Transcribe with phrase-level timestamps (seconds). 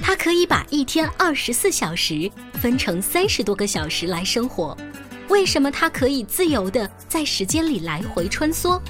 [0.00, 4.76] 她可以把一天二十四小时分成三十多个小时来生活，
[5.28, 8.80] 为什么她可以自由的在时间里来回穿梭？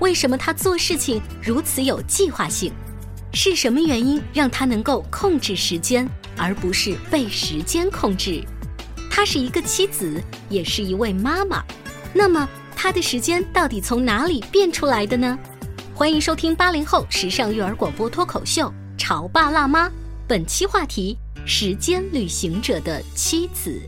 [0.00, 2.72] 为什么她做事情如此有计划性？
[3.32, 8.42] 是什么原因让她能够控制时间，而不是被时间控制？
[9.10, 11.62] 她是一个妻子，也是一位妈妈。
[12.12, 15.38] 那么她的时间到底从哪里变出来的呢？
[15.94, 19.88] 欢迎收听八零后时尚育儿广播脱口秀《潮爸辣妈》。
[20.26, 23.78] 本期话题：时间旅行者的妻子。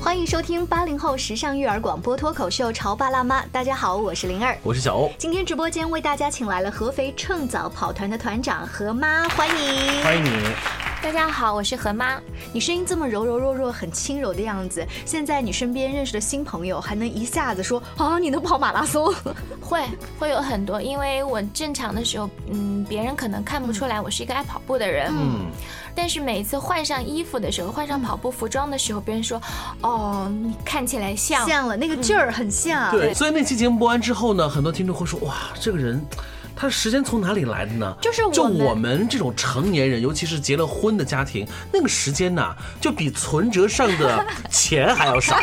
[0.00, 3.42] 欢迎收听八零后时尚育儿广播脱口秀《潮爸辣妈》。
[3.52, 5.12] 大家好，我是灵儿，我是小欧。
[5.18, 10.91] 今天直播间为大家请来了合肥趁早跑团的团长何妈，欢迎，欢迎你。
[11.02, 12.20] 大家好，我是何妈。
[12.52, 19.12] 你声音这么柔柔弱弱、很轻柔的样子，现在你身边认识的新朋友还能一下子说啊，你能跑马拉松？
[19.60, 19.82] 会
[20.16, 25.50] 会有很多，因为我正常的时候，嗯，别人可能看不出来我是一个爱跑步的人，嗯，
[25.92, 29.42] 但是每一次换上衣服的时候，换上跑步服装的时候，别人说，
[29.80, 32.92] 哦，你看起来像像了，那个劲儿很像。
[32.92, 36.00] 对，所以那期节目播完之后呢，很多听众会说，哇，这个人。
[36.54, 37.96] 他时间从哪里来的呢？
[38.00, 45.36] 就是就我们这种成年人，尤其是结了婚的家庭，那个时间呢，就比存折上的钱还要少。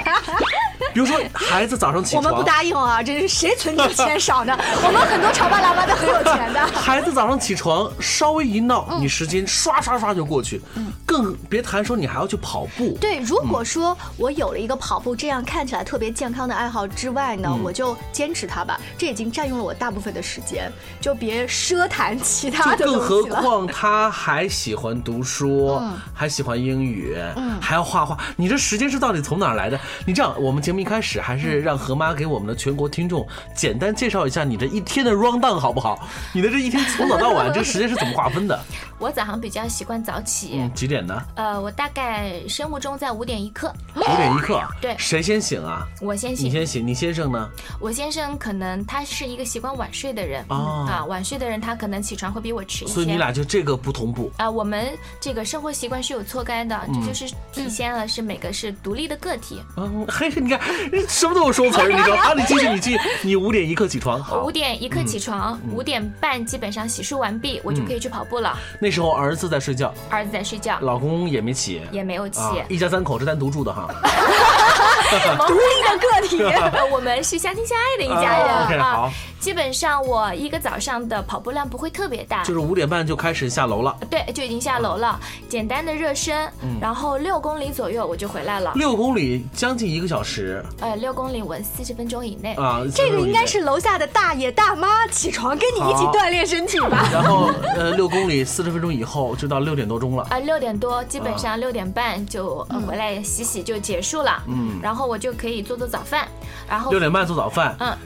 [0.94, 3.02] 比如说，孩子早上起床，我们不答应啊！
[3.04, 4.58] 这是谁存的钱少呢？
[4.84, 6.60] 我们很多潮爸辣妈都很有钱的。
[6.74, 10.62] 孩子早上起床稍微一闹，你时间刷刷刷就过去，
[11.06, 12.98] 更别谈说你还要去跑步。
[13.00, 18.80] 对，如果说我有了一个跑步这样看起来特别健康的爱好之外呢，我就坚持它吧。
[18.98, 25.80] 这已经占用了我大部分的时间，就别奢谈其他的更何况他还喜欢读书，
[26.14, 27.16] 还喜欢英语，
[27.62, 28.18] 还要画画。
[28.36, 29.80] 你这时间是到底从哪来的？
[30.06, 30.80] 你这样，我们节目。
[30.80, 36.08] 一开始还是让何妈给我们的全国听众简单介绍一下你这一天的 round down 好不好？
[36.32, 38.58] 你的这一天从早到晚这个时间是怎么划分的？
[39.00, 41.22] 我早上比较习惯早起，几点呢？
[41.36, 43.74] 呃，我大概生物钟在五点一刻。
[43.96, 45.88] 五点一刻，对，谁先醒啊？
[46.02, 46.46] 我先醒。
[46.48, 47.50] 你先醒，你先生呢？
[47.80, 52.94] 我先生可能他是一个习惯晚睡的人啊，晚睡的人他可能起床会比我迟一些。
[52.94, 54.50] 所以你俩就这个不同步啊。
[54.50, 54.90] 我们
[55.22, 59.62] 这个生活习惯是有错开的，这就是体现了是每个是独立的个体。
[59.78, 60.59] 嗯，嘿，你看
[61.08, 68.58] 什么都有说词儿，你说啊，你继续，你继续，你五点一刻起床，五点一刻起床，五点半基本上洗漱完毕，我就可以去跑步了。
[68.80, 73.88] 那时候儿子在睡觉，儿子在睡觉，老公也没起，也没有起，一家三口是单独住的哈，
[75.48, 76.44] 独立的个体，
[76.92, 79.12] 我们是相亲相爱的一家人啊。
[79.40, 83.98] 基本上我一个早上的跑步量不会特别大，就是五点半就开始下楼了。
[84.10, 85.18] 对，就已经下楼了，
[85.48, 86.52] 简单的热身，
[86.82, 88.74] 然后六公里左右我就回来了。
[88.76, 90.64] 六公里将近一个小时。
[90.82, 92.82] 呃，六公里我四十分钟以内啊。
[92.94, 97.10] 这个应该是楼下的大爷大妈起床跟你一起锻炼身体吧。
[97.12, 100.28] 然后呃，六公里四十分钟以后就到六点多钟了。
[100.30, 104.44] 啊，六点多基本上六点半就回来洗洗就结束了。
[104.48, 104.80] 嗯。
[104.82, 106.28] 然后我就可以做做早饭，
[106.68, 107.76] 然后六点半做早饭。
[107.80, 107.98] 嗯。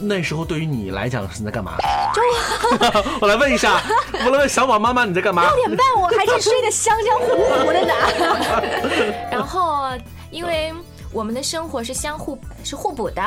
[0.00, 1.72] 那时候对于你来讲是在干嘛？
[2.14, 2.22] 就
[3.20, 3.80] 我来问一下，
[4.24, 5.44] 我来问小宝妈妈你在干嘛？
[5.44, 7.94] 六点半我还是睡得香香糊糊的呢。
[9.30, 9.88] 然后
[10.30, 10.72] 因为。
[11.12, 13.22] 我们的生活是相互是互补的。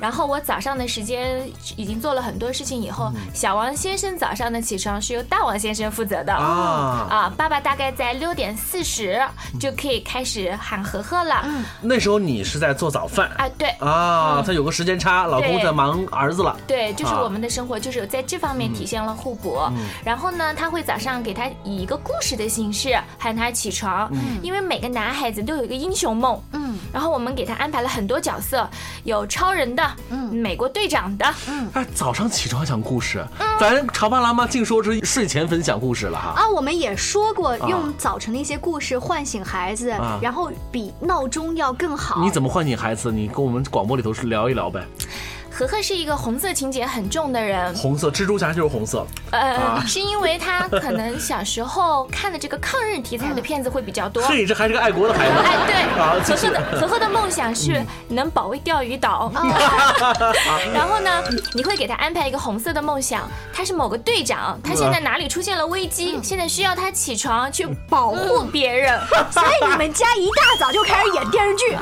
[0.00, 1.42] 然后我早上的时间
[1.76, 6.32] 已经做了很多事情以后，小王先生早上的起床是由大王先生负责的。
[6.32, 9.20] 啊，啊，爸爸大概在六点四十
[9.58, 11.44] 就可以开始喊和和了。
[11.80, 13.68] 那时候你是在做早饭啊，对。
[13.80, 16.56] 啊，他有个时间差，老公在忙儿子了。
[16.66, 19.58] 对，就是啊我们的生活就是有在这方面体现了互补。
[20.04, 24.08] 然后呢，他会早上给他以一个故事的形式喊他起床，
[24.42, 26.40] 因为每个男孩子都有一个英雄梦。
[26.52, 28.68] 嗯，然后我们给他安排了很多角色，
[29.04, 33.24] 有超人的，嗯，美国队长的，嗯哎，早上起床讲故事，
[33.58, 36.34] 咱潮爸辣妈净说是睡前分享故事了哈。
[36.36, 42.22] 啊，我们也说过用早晨的一些故事唤醒孩子，啊然后比闹钟要更好。
[42.22, 43.12] 你怎么唤醒孩子？
[43.12, 44.82] 你跟我们广播里头是聊一聊呗。
[45.56, 49.84] 和和是一个红色情节很重的人，红色蜘蛛侠就是红色，呃，啊。
[49.86, 54.20] 是因为他可能小时候看的这个抗日题材的片子会比较多。
[54.26, 55.32] 嘿，这还是个爱国的孩子。
[55.38, 59.30] 哎，对，好继续和和的 何何的梦想是能保卫钓鱼岛。
[60.74, 61.22] 然后呢，
[61.52, 63.22] 你会给他安排一个红色的梦想，
[63.52, 68.98] 他是某个队长，他现在哪里出现了危机，现在需要他起床去保护别人。
[69.30, 71.76] 所以你们家一大早就开始演电视剧，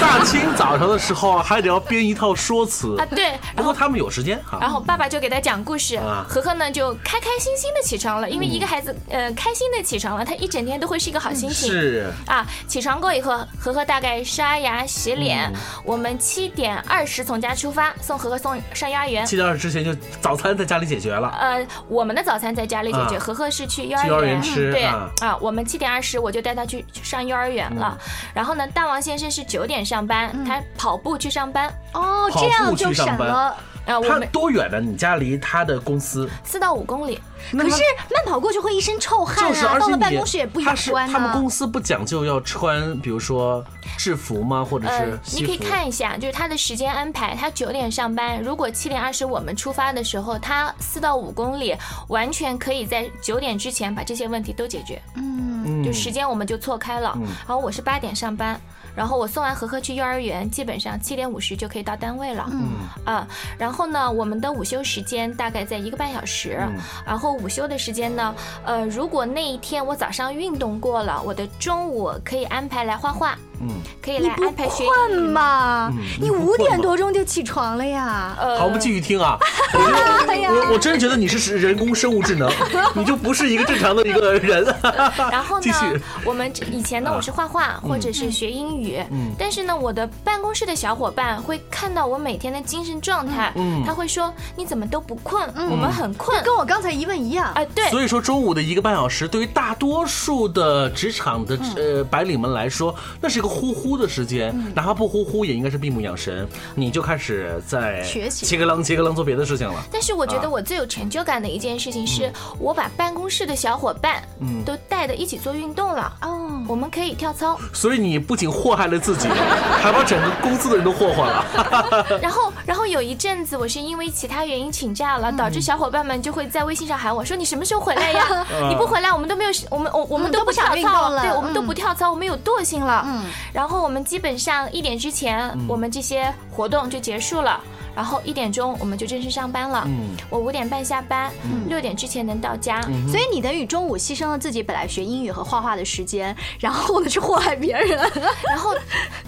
[0.00, 3.06] 大清早上的时候啊，还得要编一套说辞啊，。
[3.06, 3.24] 对，
[3.54, 3.64] 然后。
[3.64, 4.58] 不过他们有时间哈。
[4.60, 11.70] 然后爸爸就给他讲故事啊，和和呢就开开心心的起床了，因为一个孩子呃开心的起床了，他一整天都会是一个好心情。
[11.70, 19.24] 是啊，起床过以后，和和大概刷牙洗脸，嗯我们七点二十从家出发，送和和送上幼儿园。
[19.24, 21.34] 七点二十之前就早餐在家里解决了。
[21.40, 27.96] 呃，我们的早餐在家里解决，啊和和是去幼儿园园吃对啊啊，我们七点二十我就带他去上幼儿园了。
[27.98, 31.72] 嗯然后呢，大王先生是九点上班，他跑步去上班。
[31.92, 33.56] 哦，这样步去就省上班了。
[33.86, 34.80] 啊，我他多远呢？
[34.80, 36.26] 你家离他的公司？
[36.42, 37.20] 四到五公里。
[37.52, 37.82] 可是
[38.14, 41.30] 慢跑过去会一身臭汗就是，啊，而且到了办公室也不他雅观是他们。
[41.32, 43.62] 公司不讲究要穿，比如说
[43.98, 44.64] 制服吗？
[44.64, 45.36] 或者呃是？
[45.36, 51.76] 你可以看一下，就是他的时间安排，他九点上班，如果七点二十我们出发的时候，他四到五公里，
[52.08, 55.02] 完全可以在九点之前把这些问题都解决。
[55.16, 57.14] 嗯，就时间我们就错开了。
[57.46, 58.58] 然后我是八点上班，
[58.94, 62.48] 然后我送完和和去幼儿园，基本上七点五十就可以到单位了。
[62.52, 62.68] 嗯
[63.04, 63.26] 啊，
[63.58, 66.58] 然后呢，我们的午休时间大概在一个半小时。
[67.04, 73.36] 然后午休的时间呢，呃，如果那一天我早上运动过了，我的中午可以安排来画画。
[73.68, 75.28] 嗯，可以来安排学困英语。
[75.28, 75.92] 吗？
[76.20, 78.36] 你五点多钟就起床了呀？
[78.40, 79.38] 呃好，我们继续听啊。
[79.74, 82.50] 我我真的觉得你是人工生物智能，
[82.94, 84.64] 你就不是一个正常的一个人。
[85.30, 89.02] 然后呢继续，我们这以前呢，我是画画或者是学英语，
[89.38, 93.52] 但是呢，我的办公室的小伙伴会看到我每天的精神状态，
[93.86, 95.48] 他会说你怎么都不困？
[95.70, 96.42] 我们很困。
[96.44, 97.52] 跟我刚才疑问一样。
[97.54, 106.46] 哎，对，所以说，中午的一个半小时，对于大多数的职场的呃白领们来说，那是一个呼呼的时间，哪怕不呼呼，也应该是闭目养神。
[106.74, 109.82] 你就开始在学习切个啷切个啷做别的事情了。
[109.92, 114.22] 但是我觉啊得我最有成就感的一件事情是，我把办公室的小伙伴
[114.64, 116.12] 都带着一起做运动了。
[116.22, 119.28] 哦，我们可以跳操，所以你不仅祸害了自己，
[119.80, 122.18] 还把整个公司的人都祸害了。
[122.20, 128.46] 然后，然后有一阵子我是因为其他原因请假了，导致小伙伴们就会在微信上喊我说：“你什么时候回来呀？
[128.68, 137.60] 你不回来，我们都没有，我们我我们嗯都不想运动操，了对，我们都嗯不跳操，我们有惰性了。”嗯，然后我们基本上一点之前，我们这些活动就结束了。
[137.94, 139.84] 然后一点钟我们就正式上班了。
[139.86, 141.30] 嗯我五点半下班，
[141.68, 142.80] 六点之前能到家。
[143.08, 147.98] 所以你等于中午牺牲了自己本来学英语和画画的时间，然后呢去祸害别人。
[148.48, 148.74] 然后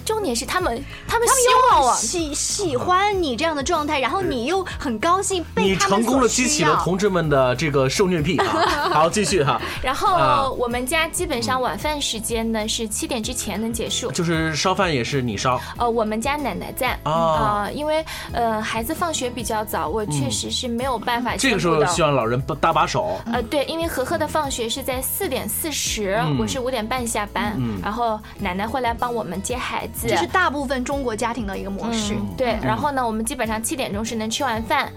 [0.04, 1.34] 重点是他们，他们希
[1.70, 8.46] 望我喜喜欢你这样的状态，然后你又很高兴被你他们成功的激起了同志们的这个受虐癖啊！
[8.92, 14.10] 好，继续哈，然啊后我们家基本上晚饭时间呢是七点之前能结束。
[14.12, 23.18] 就是烧饭也是你烧，呃，我们家奶奶在哦啊、因为呃孩子放学比较早，我确实是没有办法嗯这个时候兼顾的需要老人搭把手。
[23.32, 30.06] 呃，对，因为和和的放学是在四点四十、嗯我是五点半下班，然后奶奶会来帮我们接孩子。
[30.08, 32.14] 这是大部分中国家庭的一个模式。
[32.14, 34.92] 嗯，对，然后呢，我们基本上七点钟是能吃完饭，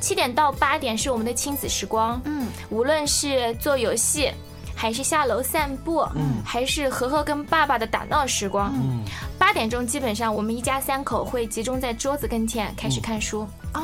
[0.00, 4.30] 七点到八点是我们的亲子时光，嗯，无论是做游戏。
[4.74, 9.04] 还是下楼散步，嗯，还是和和跟爸爸的打闹时光，嗯，
[9.42, 13.40] 八点钟基本上我们一家三口会集中在桌子跟前开始看书，
[13.74, 13.82] 哦，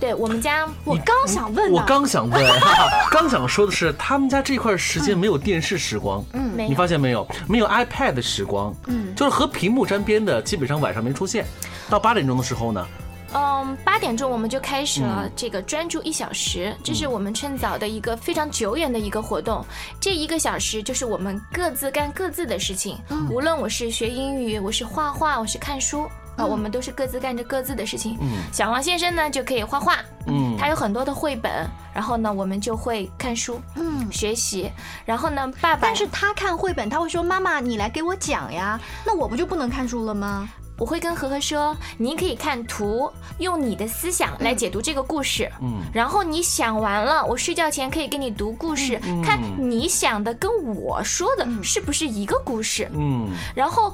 [0.00, 6.50] 对我们家我刚想问，我刚想问，哈 哈刚想说的是，他们家这块时间没有电视时光，嗯。
[6.56, 6.68] 没有。
[6.70, 7.28] 你发现没有？
[7.46, 11.44] 没有 iPad 的时光，嗯，就是和屏幕沾边的，基本上晚上没出现。
[11.90, 12.86] 到八点钟的时候呢，
[13.34, 19.64] 嗯，八点钟我们就开始了这个专注一小时，这是我们趁早的一个非常久远的一个活动。
[20.00, 22.96] 这一个小时就是我们各自干各自的事情，
[23.30, 26.08] 无论我是学英语，我是画画，我是看书。
[26.36, 28.18] 啊，我们都是各自干着各自的事情。
[28.20, 31.64] 嗯，小王先生呢就可以画画，嗯，他有很多的绘本，
[31.94, 34.68] 然后呢我们就会看书，嗯，学习。
[35.04, 40.48] 然后呢，爸爸，但是他看绘本，他会说妈妈你来给我讲呀，那我不就不能看书了吗？
[40.76, 53.92] 我会跟何何说，你可以看图，用你的思想来解读这个故事，嗯，然后你想完了，我睡觉前可以给你读故事，看你想的跟我说的是不是一个故事，嗯，然后。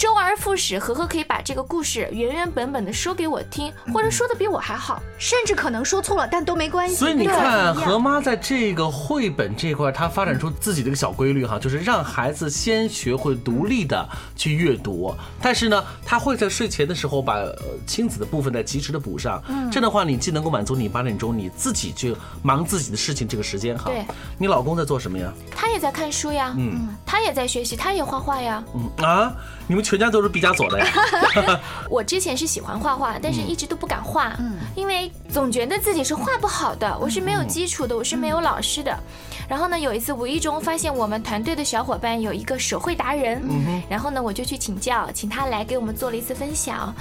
[0.00, 6.94] 周而复始，和和可以把这个故事原原本本的说给我听，或者说的比我还好，甚至可能说错了，但都没关系。
[6.94, 17.36] 所以你看，何妈在这个绘本这块，她发展出自己的一个小规律哈，就是让孩子先学会独立的去阅读，但是呢，她会在睡前的时候把
[17.86, 19.42] 亲子的部分再及时的补上。
[19.48, 23.90] 嗯，这样的话，你既能够满足你八点钟你自己去忙自己的事情这个时间哈。
[23.90, 24.06] 对，
[24.38, 25.30] 你老公在做什么呀？
[25.54, 29.30] 他也在看书呀，嗯，他也在学习，他也画画呀，嗯啊，
[29.66, 29.84] 你们。
[29.90, 30.86] 全家都是毕加索的呀！
[31.90, 34.32] 我之前是喜欢画画，但是一直都不敢画，
[34.76, 36.96] 因为总觉得自己是画不好的。
[37.00, 38.96] 我是没有基础的，我是没有老师的。
[39.48, 43.42] 然后呢，有一次无意中发现我们团队的小伙伴有一个手绘达人，
[43.88, 46.94] 然后呢，我就去请教，请他来给我们做了一次分享。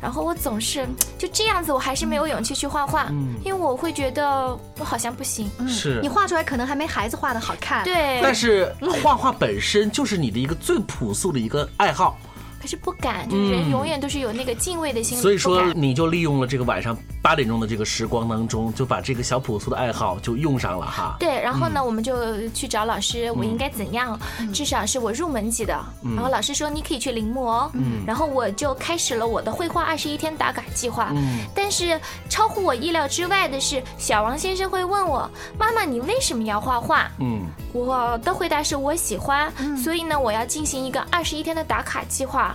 [0.00, 0.86] 然后我总是
[1.18, 3.08] 就这样子，我还是没有勇气去画画，
[3.44, 4.48] 因为我会觉得
[4.78, 5.50] 我好像不行。
[5.68, 7.84] 是你画出来可能还没孩子画的好看。
[7.84, 12.18] 对，但是画画本身就是你的一个最朴素的一个爱好。
[12.64, 15.18] 可是不敢，就人永远都是有那个敬畏的心。
[15.18, 21.14] 所以说，你就利用了这个晚上八点钟的这个时光当中，就把这个小朴素的爱好就用上了哈。
[21.20, 24.18] 对，然后呢，我们就去找老师，我应该怎样？
[24.50, 25.78] 至少是我入门级的。
[26.16, 27.68] 然后老师说你可以去临摹。
[27.74, 28.02] 嗯。
[28.06, 31.10] 然后我就开始了我的绘画二十一天打卡计划。
[31.14, 31.40] 嗯。
[31.54, 35.30] 但是超乎我意料之外的是，小王先生会问我
[35.60, 37.42] ：“妈妈，你为什么要画画？”嗯。
[37.74, 42.53] 我的回答是我喜欢，所以呢，我要进行一个二十一天的打卡计划。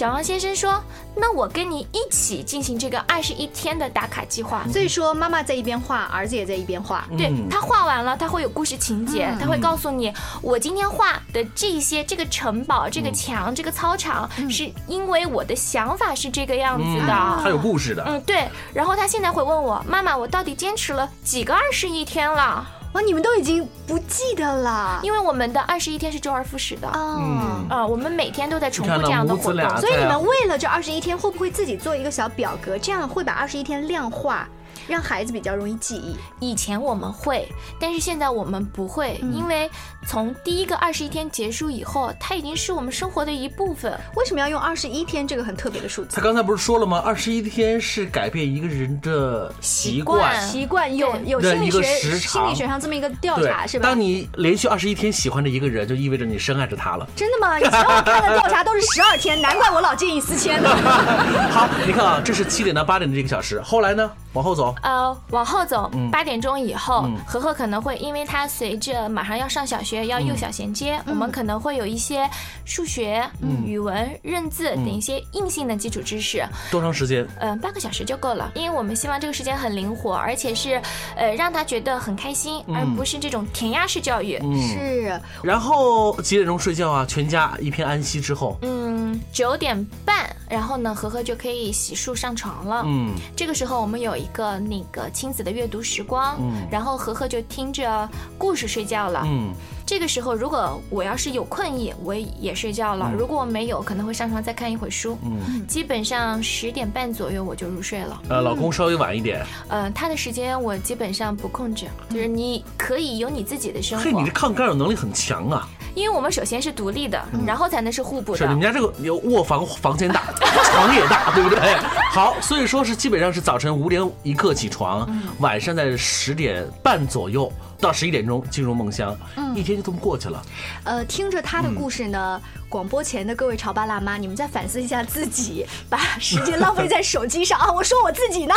[0.00, 0.82] 小王先生说
[1.14, 7.06] ：“那我跟你一起进行这个二十一天的打卡计划。”所以说，妈妈在一边画，儿子也在一边画。
[7.18, 17.12] 对他画完了，他会有故事情节，他会告诉你，我今天画的这些，这个城堡、这个墙、这个操场，是因为我的想法是这个样子的。
[17.42, 18.02] 他有故事的。
[18.06, 18.48] 嗯，对。
[18.72, 26.88] 然后他现在会问我：“妈妈，我到底坚持了几个二十一天了？”哇，你们都已经不记得了，因为我们的二十一天是周而复始的。
[26.88, 34.48] 啊啊，我们每天都在重复这样的活动，所以你们为了这二十一天，会不会自己做一个小表格，这样会把二十一天量化？
[34.86, 36.16] 让孩子比较容易记忆。
[36.40, 37.48] 以前我们会，
[37.80, 39.70] 但是现在我们不会，因为
[40.06, 43.98] 从第一个二十一天结束以后，它已经是我们生活的一部分。
[44.16, 46.16] 为什么要用二十一天这个很特别的数字？
[46.16, 47.02] 他刚才不是说了吗？
[47.04, 51.82] 二十一天是改变一个人的习惯，习惯有有心理学
[52.18, 53.88] 心理学上这么一个调查是吧？
[53.88, 57.08] 当你连续二十一天喜欢着一个人，就意味着你深爱着他了。
[57.14, 57.58] 真的吗？
[57.58, 60.68] 以前我看的调查都是十二天，难怪我老见异思迁呢。
[61.50, 64.10] 好，你看啊，这是七点到八点的这个小时，后来呢？
[64.32, 72.28] 往后走，呃，往后走，八点钟以后，和和可能会，因为他随着马上要上小学，要幼小衔接，我们可能会有一些
[72.64, 73.28] 数学、
[73.64, 76.46] 语文、认字等一些硬性的基础知识。
[76.70, 77.26] 多长时间？
[77.40, 80.80] 嗯，半个小时就够了，因为我们希望这个时间很灵活，而且是，
[81.16, 84.38] 呃，让他觉得很开心，而不是这种填鸭式教育。
[84.60, 85.20] 是。
[85.42, 87.04] 然后几点钟睡觉啊？
[87.04, 88.56] 全家一片安息之后。
[88.62, 92.82] 嗯，九点半，然后呢，和和就可以洗漱上床了。
[92.86, 94.10] 嗯，这个时候我们有。
[94.20, 99.52] 一个那个亲子的阅读时光，嗯，然后和和就听着故事睡觉了，嗯，
[99.86, 108.20] 这个时候如果我要是有困意，我也睡觉了；如果我没有，可能会上床再看一会儿书，嗯，基本上十点半左右我就入睡了。
[108.28, 114.04] 呃，老公稍微晚一点，呃，他的时间我基本上不控制，就是你可以有你自己的生活。
[114.04, 115.68] 嘿，你这抗干扰能力很强啊！
[116.00, 118.38] 因为我们首先是独立的，然后才能是互补的。
[118.38, 121.60] 是你们家这个有卧房房间大，床也大，对不对？
[122.10, 125.06] 好，所以说是基本上是早晨五点一刻起床，
[125.40, 127.52] 晚上在十点半左右。
[127.80, 129.16] 到十一点钟进入梦乡，
[129.54, 130.42] 一天就这么过去了。
[130.84, 137.72] 呃，听着他的故事呢，广播前的各位潮爸辣妈，你们再反思一下自己， 把时间浪费在手机上啊！
[137.72, 138.54] 我说我自己呢，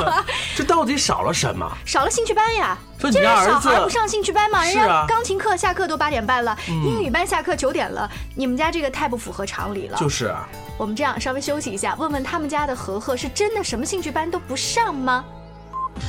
[0.56, 1.70] 这到底少了什么？
[1.84, 2.78] 少了兴趣班呀！
[2.98, 4.64] 这是小孩不上兴趣班吗？
[4.64, 9.98] 人家钢琴课下课都八点半了，英语班下课九点了，你们家这个太不符合常理了。
[9.98, 10.48] 就是啊，
[10.78, 15.24] 我们这样稍微休息一下，问问他们家的和和是真的什么兴趣班都不上吗？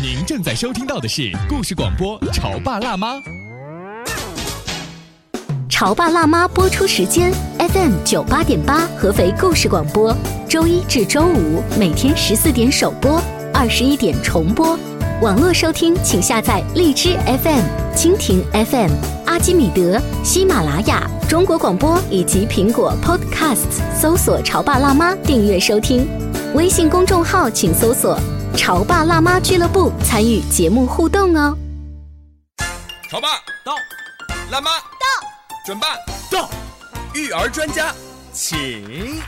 [0.02, 3.16] 您正在收听到的是故事广播《潮爸辣妈》。
[5.70, 10.16] 潮爸辣妈播出时间：FM 九八点八，合肥故事广播，
[10.50, 13.22] 周一至周五每天十四点首播，
[13.54, 14.78] 二十一点重播。
[15.22, 17.64] 网络收听，请下载荔枝 FM、
[17.96, 18.92] 蜻蜓 FM、
[19.26, 26.08] 阿基米德、喜马拉雅、中国广播以及苹果 Podcasts，搜索“潮爸辣妈”订阅收听。
[26.54, 28.20] 微信公众号请搜索
[28.56, 31.58] “潮爸辣妈俱乐部”，参与节目互动哦。
[33.10, 33.30] 潮爸
[33.66, 33.74] 到，
[34.52, 35.08] 辣妈到，
[35.66, 35.96] 准爸
[36.30, 36.52] 到，
[37.16, 37.92] 育儿专家，
[38.32, 39.20] 请。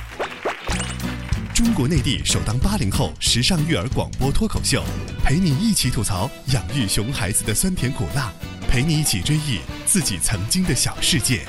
[1.55, 4.83] 中国内地首档八零后时尚育儿广播脱口秀，
[5.23, 8.31] 陪你一起吐槽养育熊孩子的酸甜苦辣，
[8.69, 11.41] 陪你一起追忆自己曾经的小世界。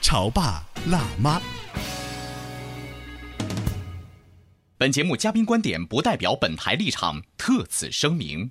[0.00, 1.40] 潮爸辣妈。
[4.76, 8.50] 本节目嘉宾观点不代表本台立场，特此声明。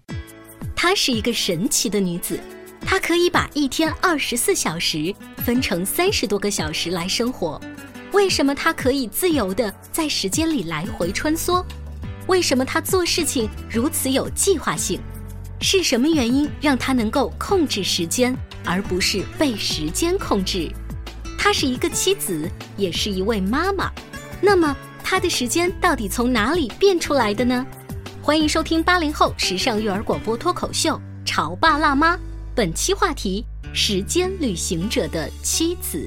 [0.75, 2.39] 她是一个神奇的女子，
[2.82, 7.60] 她可以把一天二十四小时分成三十多个小时来生活。
[8.12, 11.66] 为什么她可以自由的在时间里来回穿梭？
[12.27, 15.00] 为什么她做事情如此有计划性？
[15.62, 18.36] 是什么原因让她能够控制时间，
[18.66, 20.70] 而不是被时间控制？
[21.48, 23.89] 她是一个妻子，也是一位妈妈。
[24.42, 27.66] 那么，她的时间到底从哪里变出来的呢？
[28.22, 32.18] 欢迎收听八零后时尚育儿广播脱口秀《潮爸辣妈》，
[32.54, 36.06] 本期话题：时间旅行者的妻子。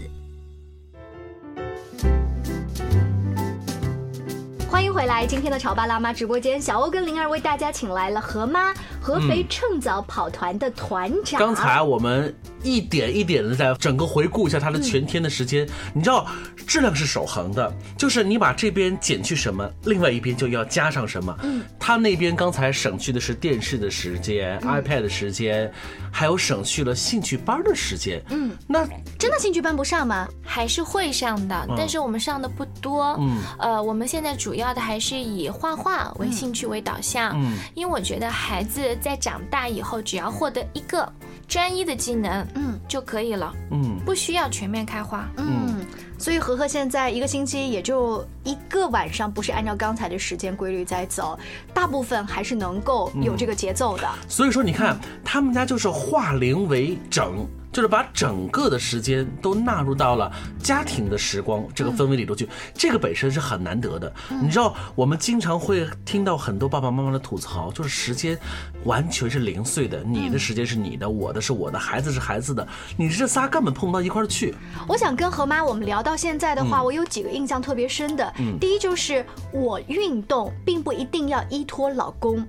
[4.68, 11.40] 欢迎回来，今天的潮爸辣妈直播间，小欧跟灵儿为大家请来了何妈，合肥趁早跑团的团长。
[11.40, 16.26] 刚才我们一点一点的在整个回顾一下他的全天的时间，你知道
[16.66, 21.36] 质量是守恒的，就是你把这边减去什么，另外一边就要加上什么。
[21.42, 25.70] 嗯，他那边刚才省去的是电视的时间、iPad 的时间，
[26.10, 28.22] 还有省去了兴趣班的时间。
[28.30, 28.86] 嗯，那
[29.18, 30.28] 真的兴趣班不上吗？
[30.44, 33.16] 还是会上的，但是我们上的不多。
[33.18, 37.32] 嗯，呃，我们现在主要的还是以画画为兴趣为导向。
[37.34, 41.10] 嗯，因为我觉得孩子在长大以后，只要获得一个
[41.50, 43.52] 专一的技能，嗯，就可以了。
[43.72, 45.28] 嗯，不需要全面开花。
[45.36, 45.84] 嗯，
[46.16, 51.36] 所以和和现在一个星期也就一个晚上，不是按照刚才的时间规律在走，
[51.74, 54.08] 大部分还是能够有这个节奏的。
[54.28, 57.44] 所以说，你看他们家就是化零为整。
[57.72, 64.12] 就是把整个的时间都纳入到了家庭的时光这个氛围里头去，这个本身是很难得的。
[64.28, 68.38] 你知道，我们经常会听到很多爸爸妈妈的吐槽，就是时间
[68.84, 74.54] 完全是零碎的，你的时间是你的，我的是我的，孩子是孩子的，你这仨根本碰不到一块儿去。
[74.88, 78.34] 我想跟何妈我们聊到现在的话，我有几个印象特别深的。
[78.60, 82.44] 第一就是我运动并不一定要依托老公。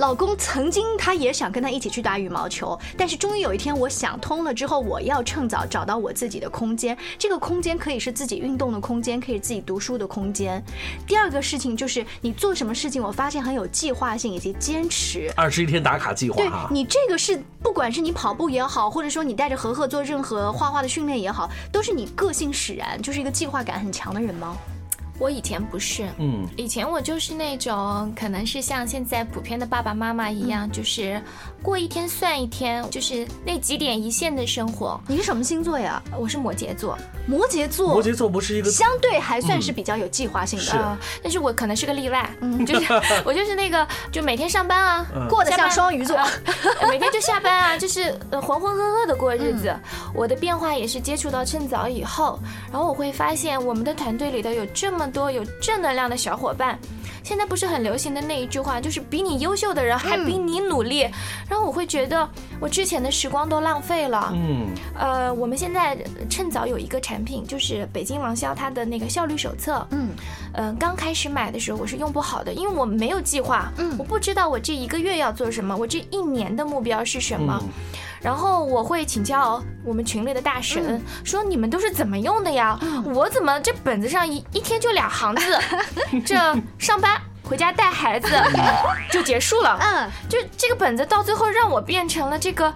[0.00, 6.96] 老公曾经他也想跟他一起去打羽毛球，但是终于有一天我想通了之后，我要趁早找到我自己的空间。
[7.18, 10.64] 这个空间可以是自己运动的空间，可以自己读书的空间。
[11.06, 15.30] 第二个事情就是你做什么事情，我发现很有计划性以及坚持。
[15.36, 16.36] 二十一天打卡计划。
[16.36, 24.56] 对你这个是，不管是你跑步也好，或者说你带着和和做任何画画的训练也好，都是你个性使然，就是一个计划感很强的人吗？
[25.20, 31.20] 我以前不是，嗯，以前我就是那种可能是像现在普遍的爸爸妈妈一样，就是
[31.62, 34.98] 过一天算一天，就是那几点一线的生活。
[35.06, 36.02] 你是什么星座呀？
[36.18, 36.96] 我是摩羯座。
[37.26, 40.78] 摩羯座，摩羯座不是一个相对还算是比较有计划性的，是，
[41.22, 42.86] 但是我可能是个例外，嗯就是
[43.24, 46.18] 我就是那个就每天上班啊，过得像双鱼座，
[46.88, 49.72] 每天就下班啊， 就是浑浑噩噩的过日子。
[50.14, 52.40] 我的变化也是接触到趁早以后，
[52.72, 55.06] 然后我会发现我们的团队里头有这么。
[55.10, 56.78] 多有正能量的小伙伴，
[57.24, 61.04] 现在不是很流行的那一句话，就是比你优秀的人还比你努力。
[61.50, 62.26] 然后我会觉得
[62.60, 64.30] 我之前的时光都浪费了。
[64.32, 69.84] 嗯，呃，我们现在趁早有一个产品，就是北京王潇他的那个效率手册。
[69.90, 70.10] 嗯，
[70.54, 73.72] 嗯，刚开始买的时候我是用不好的，因为我没有计划。
[73.78, 77.60] 嗯，我不知道我这一个月要做什么，我这一年的目标是什么。
[78.20, 82.78] 然后我会请教我们群里的大神，说你们都是怎么用的呀？
[83.14, 85.58] 我怎么这本子上一一天就两行字，
[86.24, 86.36] 这
[86.78, 87.18] 上班
[87.50, 88.28] 回家带孩子
[89.10, 89.76] 就结束了。
[89.80, 92.72] 嗯，就这个本子到最后让我变成了这个。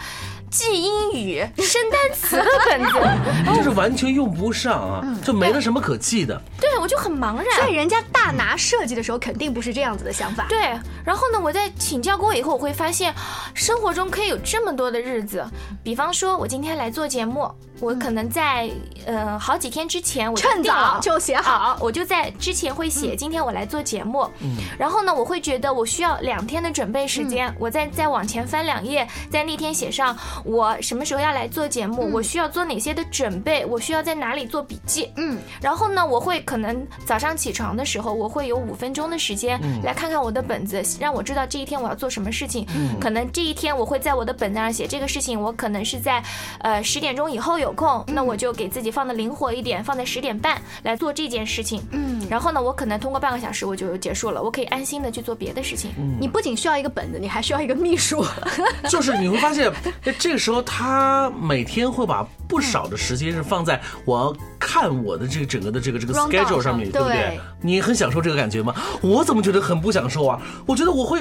[0.51, 2.93] 记英语、生单词的本子，
[3.57, 6.41] 就是完全用不上啊，就没了什么可记的。
[6.61, 7.45] 对，我就很茫然。
[7.57, 10.47] 所以人家大拿设计的时候，肯定不是这样子的想法。
[10.49, 10.61] 对，
[11.05, 13.13] 然后呢，我在请教过以后，我会发现，
[13.53, 15.45] 生活中可以有这么多的日子。
[15.83, 17.51] 比方说，我今天来做节目。
[17.85, 18.71] 我可能在
[19.05, 46.23] 呃好几天之前，我趁早就写好，我就在之前会写今天我来做节目，嗯，然后呢，我会觉得我需要两天的准备时间，我再再往前翻两页，在那天写上我什么时候要来做节目，我需要做哪些的准备，我需要在哪里做笔记，嗯，然后呢，我会可能早上起床的时候，我会有五分钟的时间来看看我的本子，让我知道这一天我要做什么事情，嗯，可能这一天我会在我的本子上写这个事情，我可能是在
[46.61, 55.91] 呃十点钟以后有空，那我就给自己放的灵活一点，放在十点半来做这件事情，嗯，然后呢，我可能通过半个小时我就结束了，我可以安心的去做别的事情。
[55.99, 58.25] 嗯你不仅需要一个本子，你还需要一个秘书。
[58.89, 59.71] 就是你会发现，
[60.19, 67.39] 这个时候他每天会把不少的时间是放在我要看我的这个整个的这个这个 schedule 上面，对不对？
[67.61, 68.75] 你很享受这个感觉吗？
[69.03, 70.41] 我怎么觉得很不享受啊？
[70.67, 71.21] 我觉得我会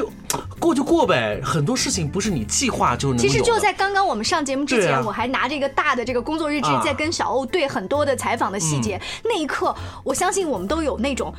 [0.60, 3.18] 过就过呗，很多事情不是你计划就能。
[3.18, 11.34] 其实就在刚刚我们上节目之前，我还拿着一个大的这个工作日志在跟小欧对很多的采访的细节，那一刻，我相信我们都有那种。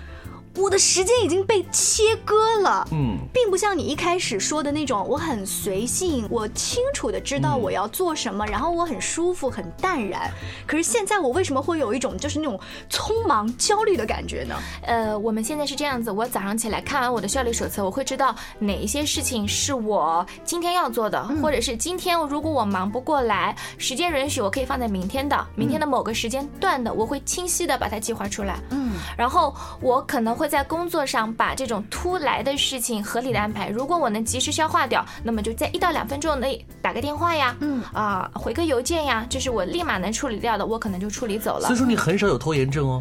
[0.57, 10.31] 我的时间已经被切割了，嗯，并不像你一开始说的那种，我很随性，我清楚的知道我要做什么，然后我很舒服，很淡然。
[10.65, 14.55] 可是现在我为什么会有一种就是那种匆忙焦虑的感觉呢？
[14.83, 28.61] 呃，我们现在是这样子，我早上起来看完我的效率手册，我会知道哪一些事情是我今天要做的，或者是今天如果我忙不过来，时间允许，我可以放在明天的，明天的某个时间段的，我会清晰的把它计划出来。
[28.71, 30.44] 嗯，然后我可能会。
[30.45, 33.71] 会在工作上把这种突来的事情合理的安排。
[33.71, 41.67] 如果我能及时消化掉，那么就在一到两分钟内打个电话呀，嗯啊，回个邮件呀，这是我立马能处理掉的，我可能就处理走了。
[41.67, 43.01] 所以说你很少有拖延症哦。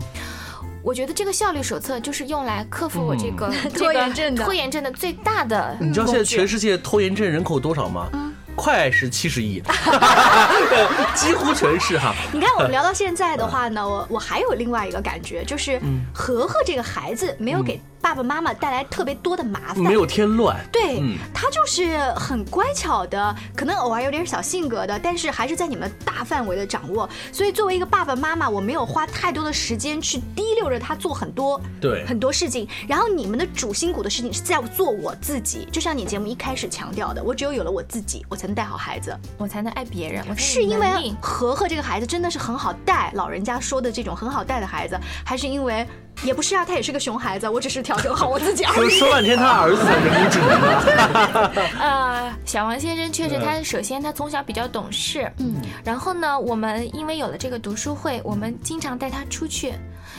[0.82, 5.76] 我觉得这个效率手册就是用来克服我这个拖延症的拖延症的最大的。
[5.84, 8.08] 你知道现在全世界拖延症人口多少吗？
[8.56, 9.60] 快是七十亿，
[11.24, 12.14] 几乎全是哈。
[12.32, 15.80] 你看，我们聊到现在的话呢，我我还有另外一个感觉，就是
[16.14, 17.80] 和和这个孩子没有给。
[18.04, 20.60] 爸爸妈妈带来特别多的麻烦，没有添乱。
[20.74, 21.02] 对，
[21.34, 27.10] 他就是很乖巧的，可能偶尔有点小性格的，但是还是在你们大范围的掌握。
[27.32, 32.68] 所以作为一个爸爸妈妈，我没有花太多的时间去滴溜着他做很多对很多事情。
[32.90, 40.26] 然后你们的主心骨的事情是在做我自己，就像你节目一开始强调的，我只有有了我自己，我才能带好孩子，我才能爱别人。
[40.38, 45.88] 是因为和和这个孩子真的是很好带，老人家说的这种很好带的孩子，还是因为？
[46.24, 48.90] 也不是啊，他也是个熊孩子，我只是调整好我自己而已。
[48.92, 51.52] 说半天他儿子才人工智能啊。
[51.80, 59.74] 呃，小王先生确实，他首先他从小比较懂事，嗯，然后呢，我们因为有了这个读书会，我们经常带他出去，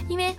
[0.08, 0.34] 因为。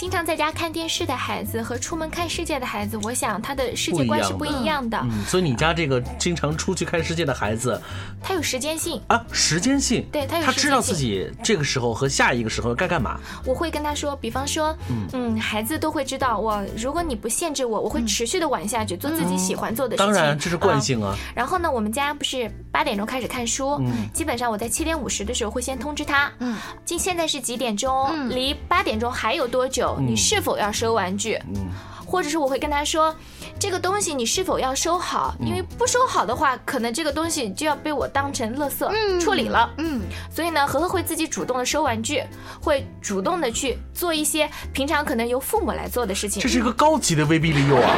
[0.00, 4.98] 经常在家看电视的孩子和出门看世界的孩子，我想他的世界观是不一样的。
[5.02, 7.78] 嗯，所以你家这个经常出去看世界的孩子，
[8.22, 10.02] 他有时间性啊，时间性。
[10.10, 13.20] 对他有，他知道自己这个时候和下一个时候该干嘛。
[13.44, 14.74] 我会跟他说，比方说，
[15.12, 20.06] 嗯，孩子都会知道，我如果你不限制我，我会持续的玩下去，做自己喜欢做的事情。
[20.06, 21.14] 当然，这是惯性啊。
[21.34, 28.30] 然后呢，我们家不是八点钟开始看书，嗯，基本上我在七点五十的时候会先通知他，嗯，今现在是几点钟？
[28.30, 29.89] 离八点钟还有多久？
[29.98, 30.50] 你是否？
[30.60, 31.68] 要收玩具，嗯，
[32.04, 33.14] 或者是我会跟他说，
[33.58, 35.34] 这个东西你是否要收好？
[35.40, 42.22] 因为不收好的话，可能这个东西就要被我当成垃圾处理了，嗯，所以呢，和和会自己主动的收玩具，
[42.60, 46.42] 会主动的去做一些平常可能由父母来做的事情。
[46.42, 47.94] 这是一个高级的威逼利诱啊！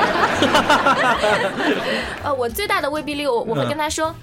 [2.23, 4.15] 呃，我最大的威逼利诱，我会跟他说，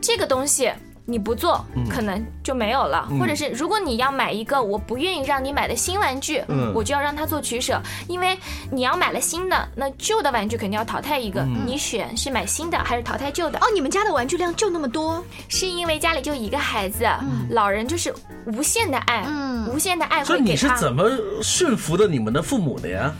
[0.00, 0.70] 这个东西。
[1.10, 3.08] 你不做，可能就没有了。
[3.18, 6.42] 或者是，如果你要买一个我不愿意让你买的新玩具，
[6.74, 8.38] 我就要让他做取舍，因为
[8.70, 11.42] 你要买了新的，那旧的玩具肯定要淘汰一个。
[11.64, 13.58] 你选是买新的还是淘汰旧的？
[13.60, 17.08] 哦，你们家的玩具量就那么多，是因为家里就一个孩子，
[17.48, 19.26] 老人就是无限的爱，
[19.66, 20.50] 无限的爱会给他。
[20.50, 21.10] 你是怎么
[21.42, 23.14] 驯服的你们的父母的呀？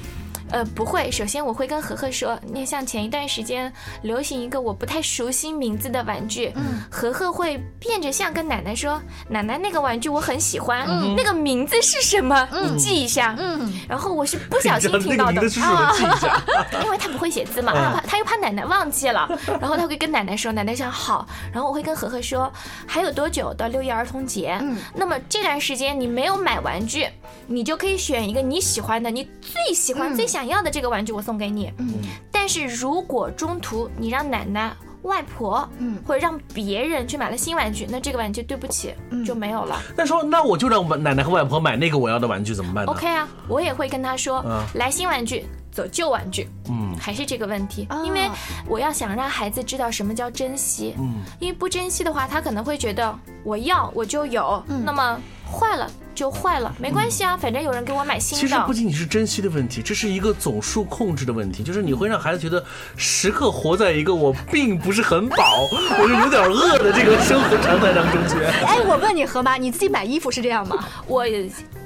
[0.51, 1.11] 呃，不会。
[1.11, 12.49] 首先，我会跟何何说，那像前一段时间流行一个我不太熟悉名字的玩具，嗯，何何会变着相跟奶奶说，奶奶那个玩具我很喜欢，嗯，那个名字是什么？
[12.51, 13.73] 嗯你记一下，嗯。
[13.89, 15.93] 然后我是不小心听到的啊，
[16.85, 19.29] 因为他不会写字嘛，他怕他又怕奶奶忘记了，
[19.61, 21.27] 然后他会跟奶奶说，奶奶想好。
[21.53, 22.51] 然后我会跟何何说，
[22.87, 24.59] 还有多久到六一儿童节？
[24.63, 27.07] 嗯，那么这段时间你没有买玩具，
[27.47, 30.38] 你就可以选一个你喜欢的，你最喜欢最想。
[30.39, 31.95] 想要的这个玩具我送给你，嗯，
[32.31, 34.73] 但是如果中途你让奶奶
[35.03, 38.95] 外婆，嗯，或者让别人去买了新玩具，那这个玩具对不起
[39.27, 39.83] 就没有了。
[39.97, 45.45] 那说那我就让我奶奶和外婆买那个我要的玩具怎么办呢？OK 啊，我也会跟他说嗯，来新玩具。
[45.79, 48.29] 走旧玩具，嗯还是这个问题，哦因为
[48.67, 55.17] 我要想让孩子知道什么叫珍惜，嗯，因为不珍惜的话，他可能会觉得我要我就有，嗯那么
[55.49, 58.41] 坏了就坏了，没关系啊，反正有人给我买新的。
[58.41, 62.65] 其实不仅仅是珍惜的问题，这是一个总数控制的问题，就是你会让孩子觉得
[62.97, 65.37] 时刻活在一个我并不是很饱，
[66.01, 68.35] 我是有点饿的这个生活常态当中去。
[68.67, 70.85] 哎，我问你，何妈，你自己买衣服是这样吗？
[71.07, 71.25] 我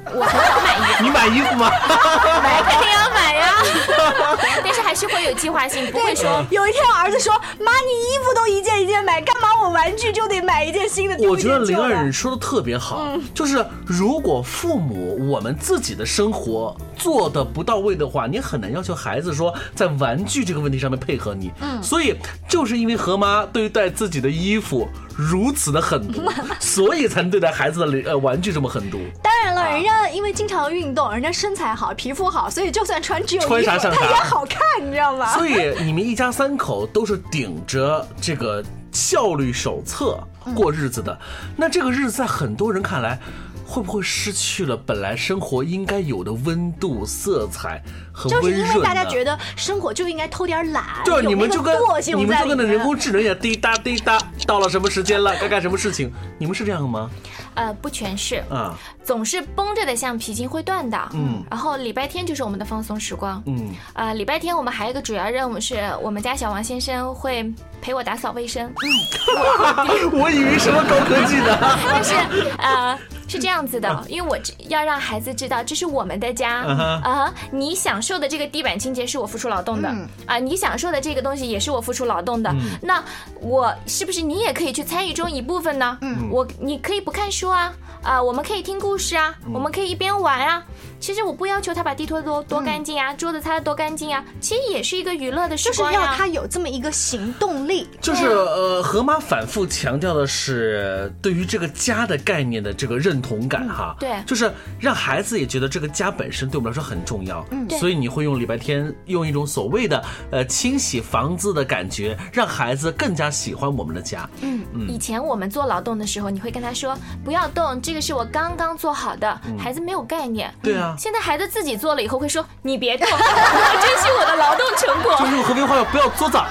[0.07, 1.71] 我很少买衣服，你买衣服吗？
[2.43, 3.55] 买肯定要买呀，
[4.65, 21.53] 但是还是会有计划性，不会说有一天我儿子说：“妈，你衣服都一件一件买，干嘛我玩具就得买一件新的？”我觉得灵丢一件旧的儿说的特别好，嗯就是如果父母我们自己的生活做的不到位的话，你很难要求孩子说在玩具这个问题上面配合你。
[21.61, 22.15] 嗯，所以
[22.49, 26.23] 就是因为何妈对待自己的衣服如此的狠毒，
[26.61, 28.99] 所以才能对待孩子的呃玩具这么狠毒。
[29.23, 35.35] 当然了，人家因为经常运动，人家身材好，皮肤好，所以就算穿只有衣服，穿啥上啥他也好看，你知道吗？
[35.35, 40.19] 所以你们一家三口都是顶着这个效率手册
[40.55, 41.19] 过日子的，
[41.57, 43.19] 那这个日子在很多人看来。
[43.65, 48.67] 会不会失去了本来生活应该有的温度、色彩和就温润呢？
[48.67, 51.75] 是因为大家觉得生活就应该偷点懒，对，有那个你们就跟
[52.15, 56.13] 你们就跟那在里面人工智能一样，滴答滴答，到了什么时间了，该干什么事情？
[56.39, 57.11] 你们是这样吗？
[57.55, 60.99] 呃不全是，啊，总是绷着的橡皮筋会断的。
[61.13, 63.43] 嗯然后礼拜天就是我们的放松时光。
[63.47, 68.67] 嗯，呃，礼拜天我们还有一个主要任务是我们家小王先生会陪我打扫卫生。
[68.83, 72.15] 嗯我以为什么高科技的， 但是
[72.59, 72.99] 呃
[73.29, 76.63] 是这样子的，因为我要让孩子知道这是我们的家
[77.03, 79.89] 啊、你享受的这个地板清洁是我付出劳动的
[80.27, 82.53] 啊、你享受的这个东西也是我付出劳动的。
[82.83, 83.03] 那
[83.41, 85.97] 我是不是你也可以去参与中一部分呢？
[86.01, 87.73] 嗯，我你可以不看书啊。
[88.03, 90.61] 啊、我们可以听故事啊，我们可以一边玩啊。
[90.99, 95.83] 其实我不要求他把地拖多多干净啊，桌子擦得多干净啊，其实也是一个娱乐的时就是。
[95.93, 97.87] 要他有这么一个行动力。
[98.01, 120.53] 就是呃，河马反复强调的是对于这个家的概念的这个认同感哈，对就是让孩子也觉得这个家本身对我们来说很重要，嗯，所以你会用礼拜天用一种所谓的呃清洗房子的感觉，让孩子更加喜欢我们的家，嗯嗯，以前我们做劳动的时候，你会跟他说不要动，这个是我刚刚做好的，孩子没有概念。
[120.63, 120.95] 对啊。
[120.99, 125.17] 现在孩子自己做了以后会说你别动，我要珍惜我的劳动成就果。
[125.27, 126.47] 是用和平话要不要作脏，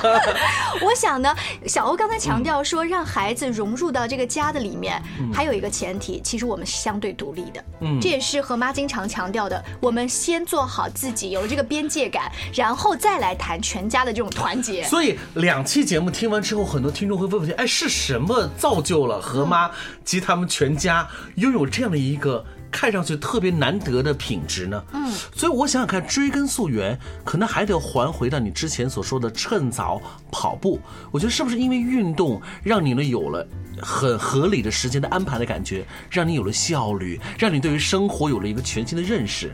[0.82, 1.34] 我想呢，
[1.66, 5.00] 小欧刚才强调说，让孩子融入到这个家的里面，
[5.32, 7.64] 还有一个前提，其实我们是相对独立的。
[7.80, 8.00] 嗯。
[8.00, 14.84] 这也是何妈经常强调的，我们先做好自己，有了这个边界感，然后再来谈全家的这种团结。
[14.84, 19.70] 所以两期节目听完之后，很多听众会问问题：哎，是什么造就了何妈
[20.04, 24.84] 及他们全家拥有这样的一个看上去特别难得的品质呢？
[24.92, 29.98] 嗯，所以我想想看，追根溯源，可能还得还回到你之前所说的趁早
[30.30, 30.78] 跑步。
[31.10, 33.48] 我觉得是不是因为运动让你呢有了？
[33.80, 39.50] 很合理的时间的安排的感觉，让你有了效率，让你对于生活有了一个全新的认识。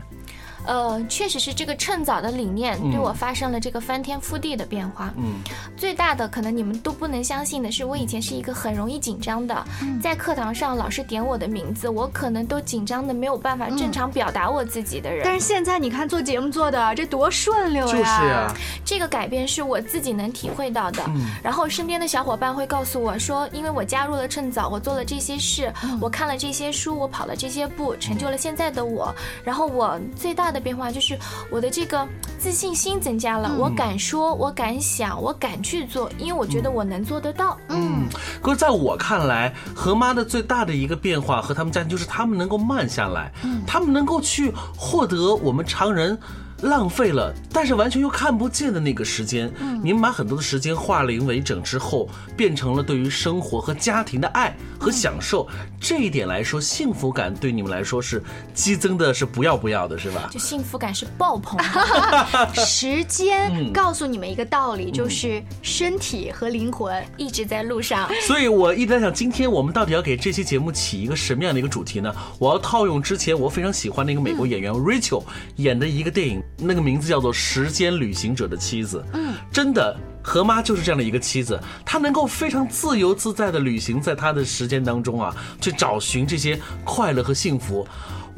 [0.69, 5.11] 呃，确实是这个趁早的理念对我发生了这个翻天覆地的变化。
[5.17, 5.41] 嗯，
[5.75, 9.65] 最大的可能你们都不能相信的是，我以前是一个很容易紧张的，
[9.99, 15.23] 在课堂上老师点我的名字，我可能都紧张的没有办法正常表达我自己的人。
[15.25, 17.91] 但是现在你看做节目做的这多顺溜呀！
[17.91, 18.53] 就是呀、
[18.85, 21.03] 这个改变是我自己能体会到的。
[21.07, 29.11] 嗯然后身边的小伙伴会告诉我说，因为我加入了趁早，我做了这些事，我看了这些书，我跑了这些步，成就了现在的我。
[29.43, 31.17] 然后我最大的变化就是
[31.51, 37.57] 我的这个自信心增加了，我敢说，我敢想，我敢去做，因为我觉得我能做得到。
[37.69, 38.07] 嗯，
[38.41, 43.31] 可是在我看来，何妈的最大的一个变化和他们家庭就是他们能够慢下来，
[43.65, 46.17] 他们能够去获得我们常人。
[46.61, 55.47] 浪费了，但是完全又看不见的那个时间，你们把很多的时间化零为整之后，变成了对于生活和家庭的爱和享受。
[55.79, 58.21] 这一点来说，幸福感对你们来说是
[58.53, 60.29] 激增的，是不要不要的，是吧？
[60.31, 68.09] 就幸福感是爆棚的， 时间告诉你们一个道理，就是身体和灵魂一直在路上。
[68.27, 72.13] 所以我一直在想，今天我们到底要给这期节目起一个什么样的一个主题呢？
[72.37, 75.23] 我要套用之前我非常喜欢的一个美国演员 Rachel
[75.55, 79.03] 演的一个电影，那个名字叫做《时间旅行者的妻子》。
[79.13, 79.95] 嗯，真的。
[80.21, 87.87] 何妈就是这样的一个妻子，她能够非常自由自在的旅行在她的时间当中啊，去找寻这些快乐和幸福。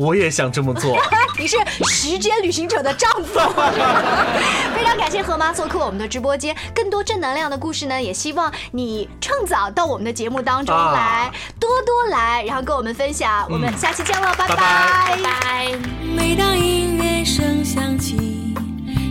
[0.01, 0.97] 我也想这么做。
[1.37, 3.39] 你是时间旅行者的丈夫，
[4.75, 6.55] 非常感谢何妈做客我们的直播间。
[6.73, 13.45] 更多正能量的故事呢，也希望你趁早到我们的节目当中来，多多来，然后跟我们分享。
[13.47, 15.71] 我们下期见了，拜拜拜拜。
[16.15, 18.55] 每当音乐声响起，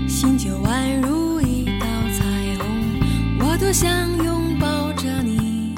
[0.09, 1.87] 心就宛如一道
[2.18, 2.24] 彩
[2.59, 3.48] 虹。
[3.48, 3.88] 我多想
[4.24, 5.74] 拥抱着你，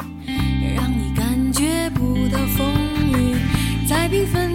[0.74, 2.72] 让你感觉不到风
[3.12, 3.36] 雨，
[3.86, 4.51] 在缤纷。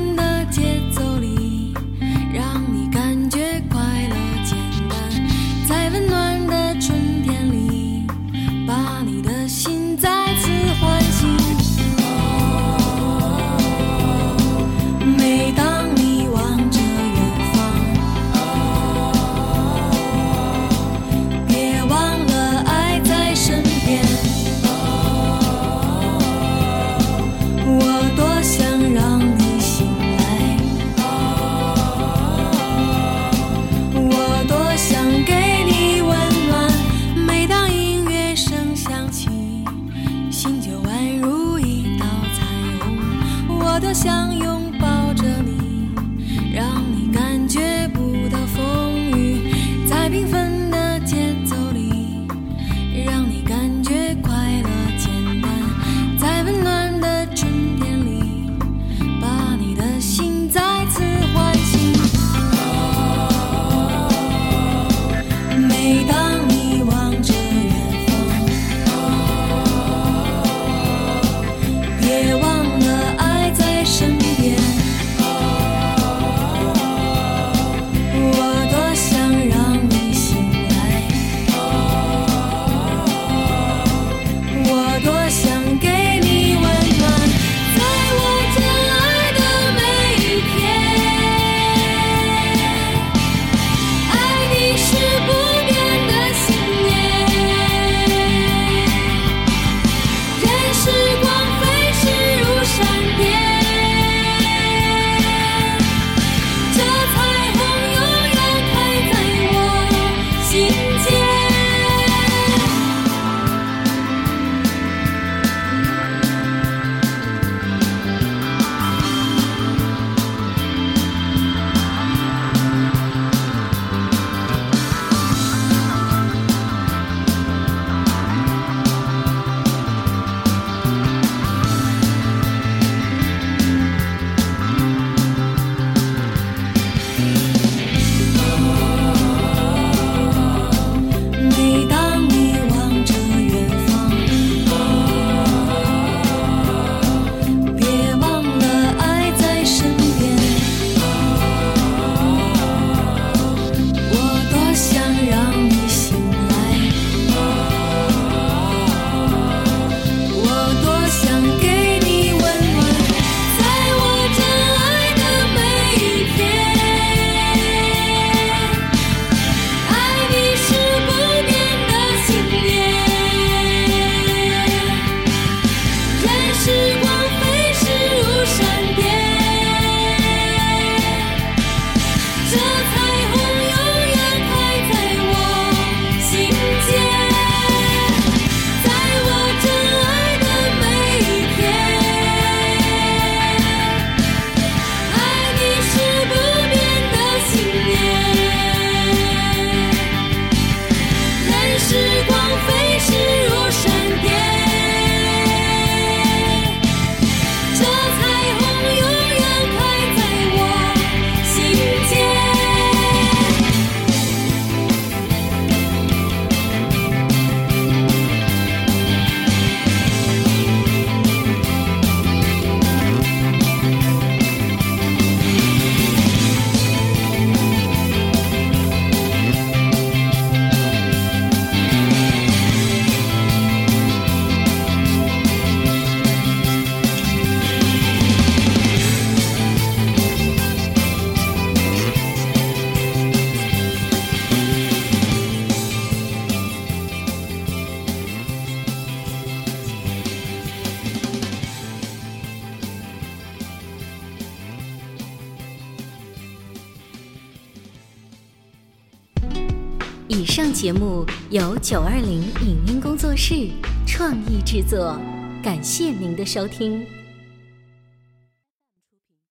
[261.79, 263.69] 九二零影音工作室
[264.05, 265.19] 创意制作
[265.61, 267.16] 感谢您的收听。